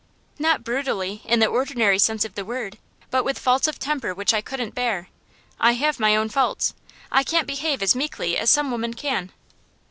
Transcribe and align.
'Not 0.39 0.63
brutally, 0.63 1.21
in 1.25 1.41
the 1.41 1.45
ordinary 1.45 1.99
sense 1.99 2.25
of 2.25 2.33
the 2.33 2.43
word. 2.43 2.79
But 3.11 3.23
with 3.23 3.37
faults 3.37 3.67
of 3.67 3.77
temper 3.77 4.15
which 4.15 4.33
I 4.33 4.41
couldn't 4.41 4.73
bear. 4.73 5.09
I 5.59 5.73
have 5.73 5.99
my 5.99 6.15
own 6.15 6.29
faults. 6.29 6.73
I 7.11 7.23
can't 7.23 7.45
behave 7.45 7.83
as 7.83 7.93
meekly 7.93 8.35
as 8.35 8.49
some 8.49 8.71
women 8.71 8.95
can. 8.95 9.31